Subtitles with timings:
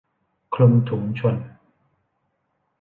[0.53, 1.35] คลุมถุงชน